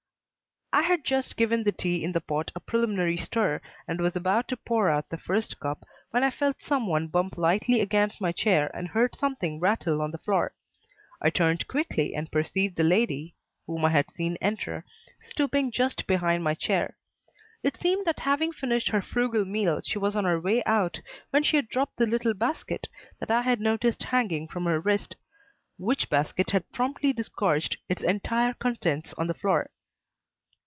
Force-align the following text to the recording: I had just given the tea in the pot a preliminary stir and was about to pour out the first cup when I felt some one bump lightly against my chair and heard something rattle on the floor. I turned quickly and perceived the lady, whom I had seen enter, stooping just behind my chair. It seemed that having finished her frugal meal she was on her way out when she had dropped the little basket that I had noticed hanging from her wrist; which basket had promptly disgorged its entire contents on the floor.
I 0.73 0.83
had 0.83 1.03
just 1.03 1.35
given 1.35 1.65
the 1.65 1.73
tea 1.73 2.01
in 2.01 2.13
the 2.13 2.21
pot 2.21 2.49
a 2.55 2.61
preliminary 2.61 3.17
stir 3.17 3.59
and 3.89 3.99
was 3.99 4.15
about 4.15 4.47
to 4.47 4.55
pour 4.57 4.89
out 4.89 5.09
the 5.09 5.17
first 5.17 5.59
cup 5.59 5.83
when 6.11 6.23
I 6.23 6.31
felt 6.31 6.61
some 6.61 6.87
one 6.87 7.09
bump 7.09 7.37
lightly 7.37 7.81
against 7.81 8.21
my 8.21 8.31
chair 8.31 8.71
and 8.73 8.87
heard 8.87 9.13
something 9.13 9.59
rattle 9.59 10.01
on 10.01 10.11
the 10.11 10.17
floor. 10.19 10.53
I 11.21 11.29
turned 11.29 11.67
quickly 11.67 12.15
and 12.15 12.31
perceived 12.31 12.77
the 12.77 12.85
lady, 12.85 13.35
whom 13.67 13.83
I 13.83 13.89
had 13.89 14.09
seen 14.11 14.37
enter, 14.39 14.85
stooping 15.25 15.71
just 15.73 16.07
behind 16.07 16.41
my 16.41 16.53
chair. 16.55 16.95
It 17.63 17.75
seemed 17.75 18.05
that 18.07 18.21
having 18.21 18.53
finished 18.53 18.87
her 18.91 19.01
frugal 19.01 19.43
meal 19.43 19.81
she 19.83 19.99
was 19.99 20.15
on 20.15 20.23
her 20.23 20.39
way 20.39 20.63
out 20.63 21.01
when 21.31 21.43
she 21.43 21.57
had 21.57 21.67
dropped 21.67 21.97
the 21.97 22.07
little 22.07 22.33
basket 22.33 22.87
that 23.19 23.29
I 23.29 23.41
had 23.41 23.59
noticed 23.59 24.03
hanging 24.03 24.47
from 24.47 24.63
her 24.67 24.79
wrist; 24.79 25.17
which 25.77 26.09
basket 26.09 26.51
had 26.51 26.71
promptly 26.71 27.11
disgorged 27.11 27.75
its 27.89 28.01
entire 28.03 28.53
contents 28.53 29.13
on 29.15 29.27
the 29.27 29.33
floor. 29.33 29.69